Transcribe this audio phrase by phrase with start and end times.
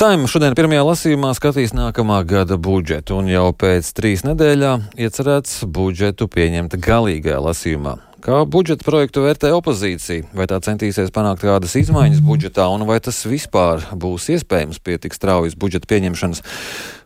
[0.00, 6.24] Saima šodien pirmajā lasījumā skatīs nākamā gada budžetu, un jau pēc trīs nedēļām iecerēts budžetu
[6.32, 7.92] pieņemt galīgajā lasījumā.
[8.24, 10.30] Kā budžeta projektu vērtē opozīcija?
[10.32, 15.12] Vai tā centīsies panākt kādas izmaiņas budžetā, un vai tas vispār būs iespējams pie tik
[15.18, 16.40] straujas budžeta pieņemšanas?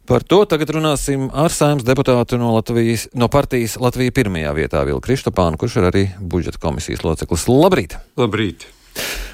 [0.06, 5.02] Par to tagad runāsim ar saimnes deputātu no, Latvijas, no partijas Latvija pirmajā vietā Vilu
[5.02, 7.50] Kristopānu, kurš ir arī budžeta komisijas loceklis.
[7.50, 7.98] Labrīt!
[8.14, 8.68] Labrīt!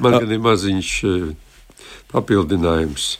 [0.01, 0.97] Man gan ir maziņš
[2.17, 3.13] papildinājums.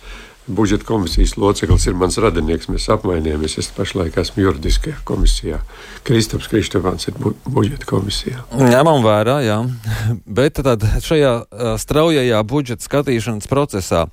[0.51, 2.69] Budžeta komisijas loceklis ir mans radinieks.
[2.73, 3.57] Mēs apmainījāmies.
[3.63, 5.61] Es pašlaik esmu juridiskajā komisijā.
[6.07, 8.43] Kristaps Kristofāns ir bu budžeta komisijā.
[8.59, 9.61] Ņemam vērā, jā.
[10.41, 11.35] Bet tad šajā
[11.81, 14.07] straujajā budžeta skatīšanas procesā,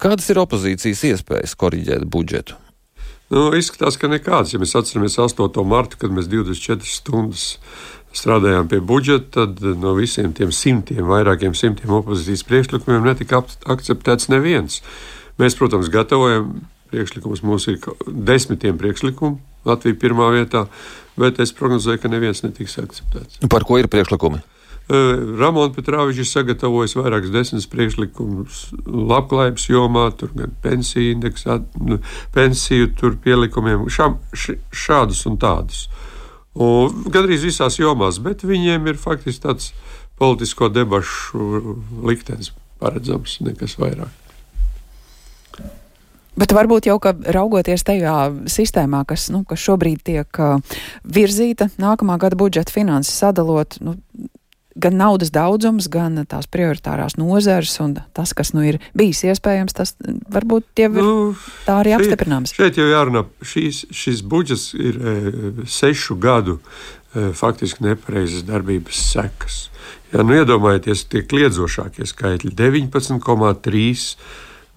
[0.00, 2.58] kādas ir opozīcijas iespējas koriģēt budžetu?
[3.32, 4.52] Nu, izskatās, ka nekādas.
[4.52, 5.64] Ja mēs atceramies 8.
[5.64, 7.46] martu, kad mēs 24 stundas
[8.12, 13.40] strādājām pie budžeta, tad no visiem tiem simtiem, vairākiem simtiem opozīcijas priekšlikumiem netika
[13.72, 14.82] akceptēts neviens.
[15.40, 16.52] Mēs, protams, gatavojam
[16.92, 17.42] priekšlikumus.
[17.46, 20.66] Mums ir desmitiem priekšlikumu, Latvija pirmā vietā,
[21.16, 23.44] bet es prognozēju, ka neviens netiks akceptēts.
[23.52, 24.42] Par ko ir priekšlikumi?
[25.38, 32.00] Ramons Petrāvičs ir sagatavojis vairākus desmit priekšlikumus labklājības jomā, tur gan pensiju indeksā, nu,
[32.34, 32.90] pensiju
[33.22, 34.10] pielikumiem, šā,
[34.74, 35.86] šādus un tādus.
[36.58, 39.70] Gan arī visās jomās, bet viņiem ir faktiski tāds
[40.20, 44.10] politisko debašu liktenis paredzams, nekas vairāk.
[46.38, 48.16] Bet varbūt jau raugoties tajā
[48.48, 53.98] sistēmā, kas, nu, kas šobrīd tiek uh, virzīta nākamā gada budžeta finanses sadalot, nu,
[54.76, 59.94] gan naudas daudzums, gan tās prioritārās nozares un tas, kas nu ir bijis iespējams, tas
[60.32, 61.16] varbūt jau ir nu,
[61.66, 62.54] tā arī apstiprināms.
[62.56, 65.16] Šeit jau jārunā, šīs, šis budžets ir e,
[65.68, 69.66] sešu gadu e, faktiski nepareizas darbības sekas.
[70.12, 74.16] Ja, nu, iedomājieties, tie kliedzošākie skaitļi- 19,3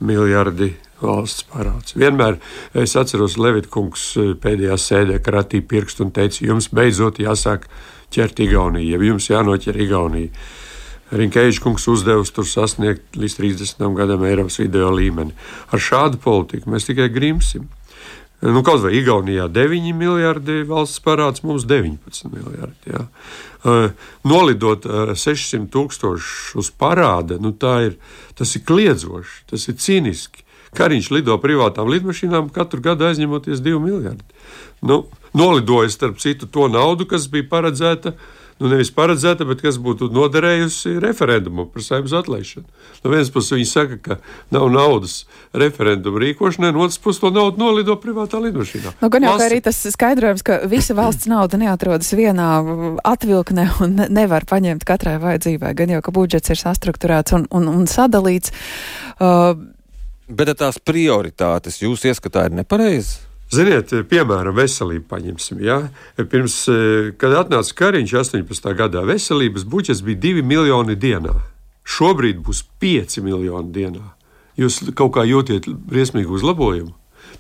[0.04, 1.96] miljardi valsts parāds.
[1.98, 2.40] Vienmēr
[2.78, 7.68] es atceros Levitkungs e, pēdējā sēdē, kad ratīja pirkstu un teica, jums beidzot jāsāk
[8.16, 10.32] ķert Igauniju, ja jums jānoķer Igaunija.
[11.16, 15.36] Rinkēģis kungs uzdevusi tur sasniegt līdz 30 gadam Eiropas video līmeni.
[15.70, 17.68] Ar šādu politiku mēs tikai grimsim.
[18.46, 22.92] Nu, kaut vai Igaunijā 9 miljardi valsts parāds, mums 19 miljardi.
[22.92, 23.06] Jā.
[23.66, 23.88] Uh,
[24.28, 27.96] nolidot uh, 600 tūkstošus uz parāda, nu, ir,
[28.38, 30.45] tas ir kliedzoši, tas ir cīniski.
[30.76, 34.24] Kariņš lido privātām lidmašīnām, katru gadu aizņemoties 2 miljardi.
[34.86, 38.16] Nu, nolidoja starp citu to naudu, kas bija paredzēta.
[38.56, 42.64] Nu, nevis paredzēta, bet kas būtu noderējusi referendumam par saimnes atlaišanu.
[43.04, 44.16] No vienas puses viņi saka, ka
[44.56, 48.96] nav naudas referendumu rīkošanai, no otras puses to naudu nolido privātā lidmašīnā.
[49.02, 52.48] Nu, gan jau arī tas skaidrojums, ka visa valsts nauda neatrodas vienā
[53.04, 55.76] atvilknē un nevar paņemt katrai vajadzībai.
[55.76, 58.56] Gan jau, ka budžets ir sastrukturēts un, un, un sadalīts.
[59.20, 59.75] Uh,
[60.28, 63.22] bet tās prioritātes jūs ieskatā ir nepareizas?
[63.54, 65.60] Ziniet, piemēram, veselību paņemsim.
[65.62, 65.78] Ja?
[66.18, 68.74] Pirms, eh, kad atnāca Kariņš 18.
[68.74, 71.36] gadā, veselības budžets bija 2 miljoni dienā.
[71.86, 74.14] Šobrīd būs 5 miljoni dienā.
[74.58, 76.94] Jūs kaut kā jūtiet briesmīgu uzlabojumu.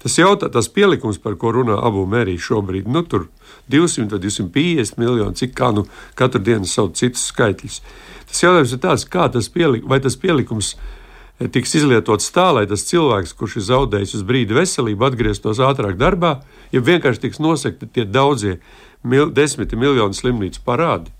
[0.03, 3.29] Tas jautā, tas pielikums, par ko runā abu mērī šobrīd, nu tur
[3.71, 7.81] 200 vai 250 miljoni, cik kā nu katru dienu sauc citus skaitļus.
[8.29, 11.04] Tas jautājums ir tāds, kā tas pielikums, vai tas pielikums ir
[11.39, 16.37] tiks izlietots tā, lai tas cilvēks, kurš ir zaudējis uz brīdi veselību, atgrieztos ātrāk darbā,
[16.71, 18.59] ja vienkārši tiks nosekti tie daudzie
[19.03, 21.11] mil, desmiti miljoni slimnīcu parādi.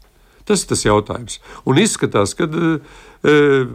[0.46, 1.40] Tas ir tas jautājums.
[1.66, 3.66] Un izskatās, ka e,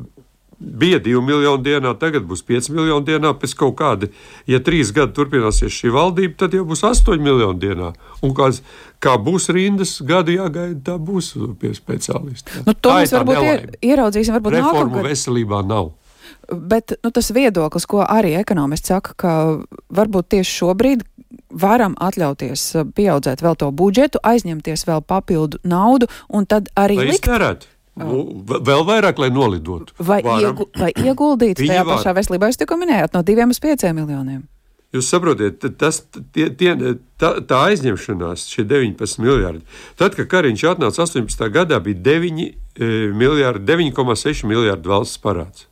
[0.60, 3.32] bija 2 miljoni dienā, tagad būs 5 miljoni dienā.
[3.36, 4.10] Pēc kaut kāda,
[4.48, 7.92] ja trīs gadi turpināsies šī valdība, tad jau būs 8 miljoni dienā.
[8.22, 8.62] Un kāds,
[9.02, 12.64] kā būs rindas, gadi jāgaida, tā būs pie speciālistiem.
[12.68, 14.36] Nu, to mēs varbūt ieraudzīsim.
[14.38, 15.10] Varbūt Reformu nākamgad.
[15.10, 15.96] veselībā nav.
[16.50, 19.32] Bet nu, tas viedoklis, ko arī ekonomisti saka, ka
[19.94, 21.04] varbūt tieši šobrīd
[21.50, 27.10] varam atļauties uh, pieaudzēt vēl to budžetu, aizņemties vēl papildu naudu un tad arī lai
[27.12, 27.22] likt.
[27.22, 27.68] Iztērēt.
[28.00, 29.94] Nu, vēl vairāk, lai nolidotu.
[29.98, 31.98] Vai, iegu, vai ieguldīt tajā var.
[31.98, 34.46] pašā veselībā, jūs tikko minējāt, no diviem uz pieciem miljoniem?
[34.90, 36.00] Jūs saprotiet, tas,
[36.34, 36.72] tie, tie,
[37.20, 39.62] tā, tā aizņemšanās, šie 19 miljardi.
[40.00, 41.44] Tad, kad Kariņš atnāca 18.
[41.54, 42.50] gadā, bija 9 e,
[43.14, 45.69] miljardi, 9,6 miljardi valsts parāds.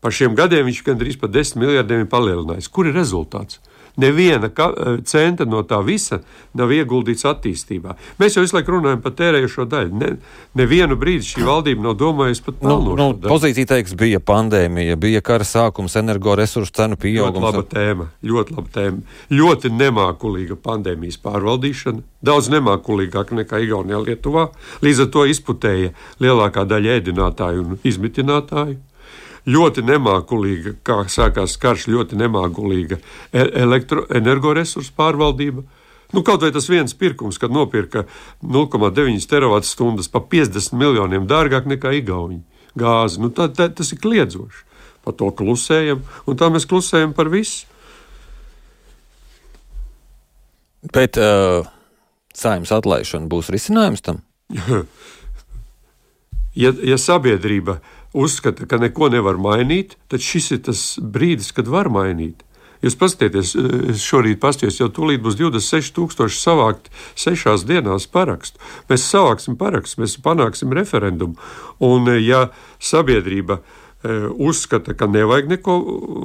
[0.00, 2.70] Par šiem gadiem viņš gandrīz par 10 miljardiem ir palielinājis.
[2.72, 3.60] Kur ir rezultāts?
[4.00, 6.20] Neviena eh, centa no tā visa
[6.56, 7.96] nav ieguldīts attīstībā.
[8.20, 10.00] Mēs jau visu laiku runājam par tērējušo daļu.
[10.00, 10.10] Ne,
[10.56, 12.70] nevienu brīdi šī valdība nav domājusi par to.
[12.70, 17.42] Nu, nu, pozīcija teiks, bija pandēmija, bija kara sākums, energoresursu cenu pieaugums.
[17.42, 19.16] Ļoti laba tēma, ļoti laba tēma.
[19.36, 22.06] Ļoti nemākulīga pandēmijas pārvaldīšana.
[22.24, 24.50] Daudz nemākulīgāk nekā Igaunijā, Lietuvā.
[24.84, 25.92] Līdz ar to izputēja
[26.22, 28.78] lielākā daļa ēdinātāju un izmitinātāju.
[29.48, 33.00] Ļoti nemākulīga, kā sākās karš, ļoti nemākulīga
[33.32, 35.64] e- elektroenergoresursu pārvaldība.
[36.10, 38.04] Nu, kaut vai tas viens pirkums, kad nopirka
[38.42, 42.42] 0,9 terawatt-stundas par 50 miljoniem dārgāk nekā Igauni
[42.78, 44.66] gāzi, nu, tā, tā, tas ir kliedzoši.
[45.00, 47.64] Par to klusējam, un tā mēs klusējam par visu.
[50.92, 51.64] Bet uh,
[52.36, 54.20] saimnes atlaišana būs risinājums tam?
[56.62, 57.78] ja, ja sabiedrība
[58.12, 62.44] uzskata, ka neko nevar mainīt, tad šis ir tas brīdis, kad var mainīt.
[62.80, 63.52] Jūs paskatieties,
[63.92, 68.60] es šorīt paskatījos, jau tūlīt būs 26,000 savākt sešās dienās parakstu.
[68.88, 71.36] Mēs savāksim parakstu, mēs panāksim referendumu.
[71.84, 72.46] Un, ja
[72.80, 75.76] sabiedrība e, uzskata, ka nevajag neko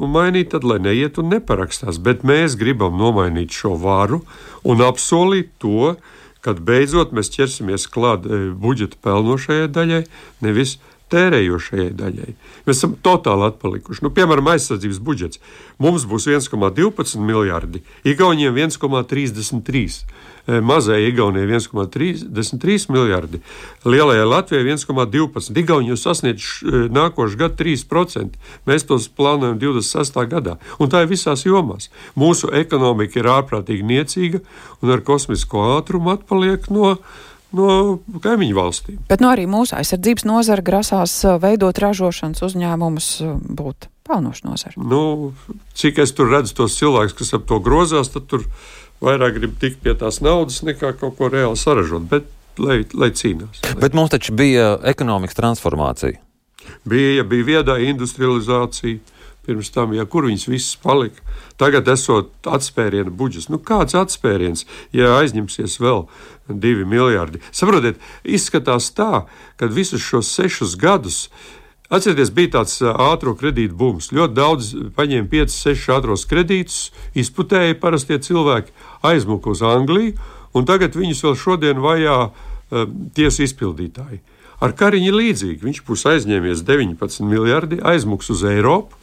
[0.08, 2.00] mainīt, tad lai neiet un neparakstās.
[2.00, 4.24] Bet mēs gribam nomainīt šo varu
[4.64, 5.98] un apsolīt to,
[6.46, 8.30] kad beidzot mēs ķersimies klāt
[8.62, 10.04] budžeta pelnošajai daļai,
[10.46, 10.78] nevis
[11.14, 12.36] tērējošajai daļai.
[12.66, 14.04] Mēs esam totāli atpalikuši.
[14.06, 15.42] Nu, piemēram, aizsardzības budžets.
[15.82, 20.06] Mums būs 1,12 miljardi, Igauniem 1,33.
[20.48, 23.40] Eh, mazajai Igaunijai 1,33 miljardi,
[23.86, 25.58] lielajai Latvijai 1,12.
[25.58, 28.38] Igauni jau sasniedz eh, nākošais gads 3%.
[28.70, 30.22] Mēs tos plānojam 26.
[30.30, 30.60] gadā.
[30.78, 31.90] Un tā ir visās jomās.
[32.14, 34.44] Mūsu ekonomika ir ārprātīgi niecīga
[34.86, 36.94] un ar kosmisko ātrumu atpaliek no
[37.56, 39.02] no kaimiņu valstīm.
[39.10, 44.76] Bet nu, arī mūsu aizsardzības nozara grasās uh, veidot ražošanas uzņēmumus uh, būt pelnošu nozara.
[44.78, 45.34] Nu,
[45.78, 48.46] cik es tur redzu tos cilvēkus, kas ap to grozās, tad tur
[49.04, 52.06] vairāk grib tikt pie tās naudas nekā kaut ko reāli saražot.
[52.12, 52.30] Bet,
[52.62, 53.64] lai, lai cīnās.
[53.66, 53.74] Lai.
[53.82, 56.22] Bet mums taču bija ekonomikas transformācija.
[56.86, 59.02] Bija, bija viedā industrializācija
[59.46, 61.22] pirms tam, ja kur viņas visas palika.
[61.62, 63.50] Tagad esot atspēriena budžets.
[63.54, 64.66] Nu, kāds atspēriens,
[64.96, 66.06] ja aizņemsies vēl
[66.50, 67.42] divi miljardi?
[67.56, 69.26] Saprotiet, izskatās tā,
[69.60, 71.26] ka visus šos sešus gadus.
[71.94, 74.10] Atcerieties, bija tāds ātrā kredīta bums.
[74.16, 78.74] Ļoti daudz paņēma 5, 6 ātros kredītus, izputēja parastie cilvēki,
[79.06, 80.16] aizmuka uz Angliju,
[80.58, 82.18] un tagad viņus vēl šodien vajā
[83.16, 84.24] tiesu izpildītāji.
[84.64, 85.62] Ar Kariņu līdzīgi.
[85.68, 88.98] Viņš būs aizņēmies 19 miljardi, aizmuks uz Eiropu,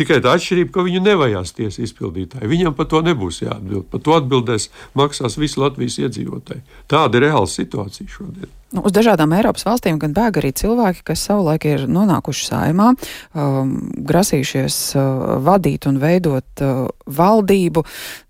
[0.00, 2.48] Tikai tā atšķirība, ka viņu nevajās tiesas izpildītāji.
[2.48, 3.84] Viņam par to nebūs jāatbild.
[3.92, 6.64] Par to atbildēs maksās visi Latvijas iedzīvotāji.
[6.88, 8.59] Tāda ir reāla situācija šodien.
[8.70, 12.92] Nu, uz dažādām Eiropas valstīm gan bēg arī cilvēki, kas savulaik ir nonākuši saimā,
[13.34, 13.72] um,
[14.06, 15.06] grasījušies uh,
[15.42, 17.82] vadīt un veidot uh, valdību.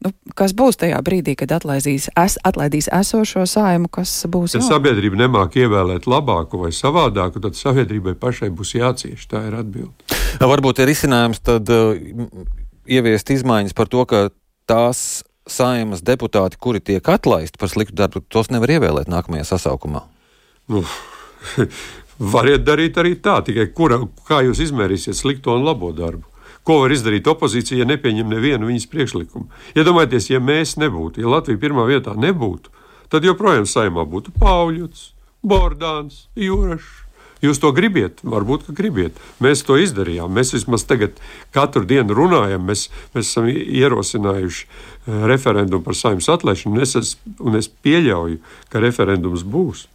[0.06, 4.56] Nu, kas būs tajā brīdī, kad atlaidīs, es, atlaidīs esošo saimu, kas būs?
[4.56, 9.26] Ja sabiedrība nemāk ievēlēt labāku vai savādāku, tad sabiedrībai pašai būs jācieš.
[9.28, 9.92] Tā ir atbilde.
[10.40, 11.92] Varbūt ir risinājums tad uh,
[12.88, 14.22] ieviest izmaiņas par to, ka
[14.70, 15.20] tās
[15.50, 20.06] saimas deputāti, kuri tiek atlaisti par sliktu darbu, tos nevar ievēlēt nākamajā sasaukumā.
[20.70, 20.84] Nu,
[22.34, 26.26] variet darīt arī tā, tikai kura, kā jūs izmērīsiet slikto un labo darbu.
[26.66, 29.48] Ko var izdarīt opozīcija, ja nepieņem nevienu viņas priekšlikumu?
[29.74, 32.72] Iedomājieties, ja mēs nebūtu, ja Latvija pirmā vietā nebūtu,
[33.10, 37.06] tad joprojām saimā būtu Pauļuts, Bordāns, Jūrašs.
[37.40, 39.16] Jūs to gribiet, varbūt, gribiet.
[39.40, 40.28] Mēs to izdarījām.
[40.36, 41.16] Mēs vismaz tagad
[41.56, 47.56] katru dienu runājam, mēs, mēs esam ierosinājuši eh, referendumu par saimnes atlaišanu, un es, un
[47.56, 49.86] es pieļauju, ka referendums būs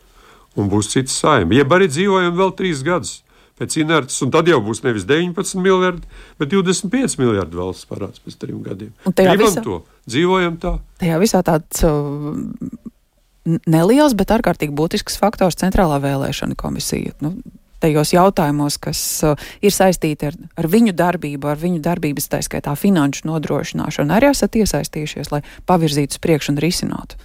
[0.55, 1.63] un būs cits saimnieks.
[1.63, 3.19] Jeb arī dzīvojam vēl trīs gadus
[3.59, 6.03] pēc inerces, un tad jau būs nevis 19 miljardi,
[6.41, 8.91] bet 25 miljardi valsts parāds pēc trim gadiem.
[9.07, 9.77] Gribam visā, to,
[10.11, 10.73] dzīvojam tā.
[10.99, 12.35] Tajā visā tāds uh,
[13.63, 17.15] neliels, bet ārkārtīgi būtisks faktors centrālā vēlēšana komisija.
[17.23, 17.37] Nu,
[17.85, 22.75] tajos jautājumos, kas uh, ir saistīti ar, ar viņu darbību, ar viņu darbības, tā skaitā
[22.79, 27.21] finanšu nodrošināšanu, arī esat iesaistījušies, lai pavirzītu uz priekšu un risinātu.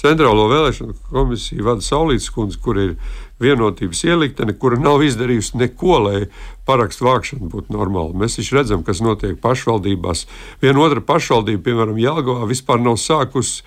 [0.00, 2.94] Centrālo vēlēšanu komisiju vada Saulītas kundze, kur ir
[3.40, 6.20] vienotības ieliktene, kura nav izdarījusi neko, lai
[6.68, 8.16] parakstu vākšana būtu normāla.
[8.16, 10.24] Mēs taču redzam, kas notiek pašvaldībās.
[10.64, 13.60] Viena otra pašvaldība, piemēram, Jālgavā, vispār nav sākusi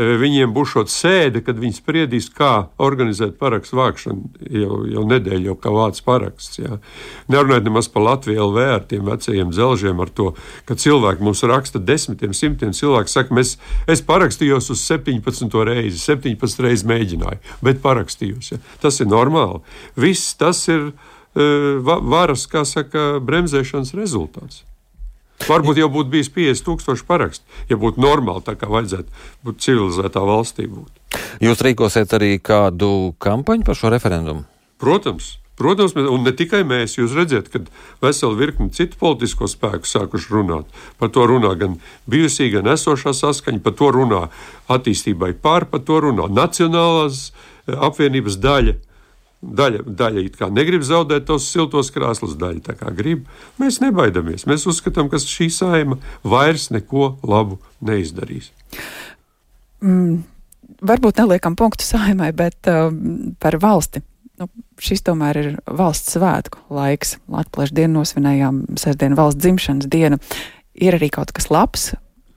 [0.00, 5.56] viņiem būs šāda sēde, kad viņi spriedīs, kā organizēt parakstu vākšanu jau, jau nedēļu, jau
[5.60, 6.60] kā vāc paraksts.
[6.60, 6.78] Jā.
[7.32, 10.30] Nerunājot nemaz par Latviju LV ar tiem vecajiem dzelžiem, ar to,
[10.68, 13.56] ka cilvēki mums raksta desmitiem, simtiem cilvēku, saka, mēs,
[13.90, 15.60] es parakstījos uz 17.
[15.68, 18.54] reizi, 17 reizes mēģināju, bet parakstījos.
[18.54, 18.62] Jā.
[18.80, 19.60] Tas ir normāli.
[20.00, 24.64] Viss tas ir uh, varas, kā saka, bremzēšanas rezultāts.
[25.48, 30.68] Varbūt jau būtu bijis 50,000 parakstu, ja būtu normāli, tā kā vajadzētu būt civilizētā valstī.
[30.70, 31.20] Būt.
[31.42, 34.44] Jūs rīkosiet arī kādu kampaņu par šo referendumu?
[34.80, 35.36] Protams.
[35.60, 37.60] Protams, un ne tikai mēs, jūs redzat, ka
[38.00, 40.70] vesela virkne citu politisko spēku sākuši runāt.
[40.96, 41.74] Par to runā gan
[42.08, 44.22] bijusī, gan esošā saskaņa, par to runā
[44.72, 48.78] attīstībai pār, par to runā Nacionālās eh, apvienības daļa
[49.40, 53.22] Daļa, daļa it kā negrib zaudēt tos siltos krāslus, daļa tā kā grib.
[53.60, 54.44] Mēs nebaidamies.
[54.50, 55.96] Mēs uzskatām, ka šī saima
[56.28, 58.50] vairs neko labu neizdarīs.
[59.80, 60.20] Mm,
[60.84, 62.92] varbūt neliekam punktu saimai, bet uh,
[63.40, 64.04] par valsti.
[64.40, 64.48] Nu,
[64.80, 67.16] šis tomēr ir valsts svētku laiks.
[67.32, 70.20] Latvijas dienu nosvinējām sestdienu valsts dzimšanas dienu.
[70.80, 71.90] Ir arī kaut kas labs,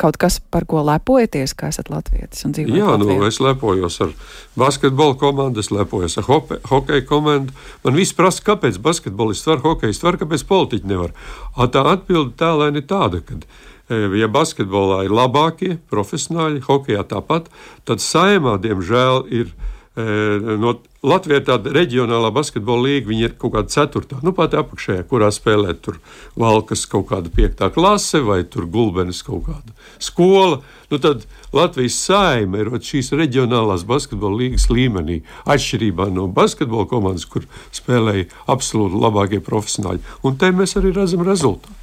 [0.03, 2.79] kaut kas, par ko lepojaties, kā esat latvietis un dzīvojat?
[2.79, 4.13] Jā, nu, es lepojos ar
[4.59, 7.55] basketbola komandu, es lepojos ar hope, hokeja komandu.
[7.85, 11.13] Man viss prasa, kāpēc basketbolists var, hokejs var, kāpēc politiķi nevar.
[11.55, 13.39] A, tā atbilde tēlēni ir tāda, ka,
[13.87, 17.47] e, ja basketbolā ir labākie profesionāļi, hokejā tāpat,
[17.87, 19.55] tad saimā, diemžēl, ir
[19.95, 20.73] no
[21.03, 25.27] Latvijā ir tāda reģionālā basketbola līnija, viņa ir kaut kāda ceturtā, nu pat apakšējā, kurā
[25.35, 25.99] spēlē tur
[26.39, 30.63] valkas kaut kāda piektā klase vai tur gulbenes kaut kāda skola.
[30.89, 37.45] Nu tad Latvijas saima ir šīs reģionālās basketbola līnijas līmenī, atšķirībā no basketbola komandas, kur
[37.75, 40.01] spēlēja absolūti labākie profesionāļi.
[40.23, 41.82] Un te mēs arī redzam rezultātu.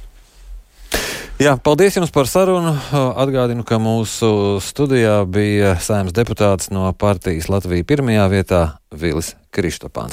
[1.41, 2.75] Jā, paldies jums par sarunu.
[2.93, 8.59] Atgādinu, ka mūsu studijā bija saimnes deputāts no partijas Latvija pirmajā vietā
[8.93, 10.09] Vilis Kristopāns.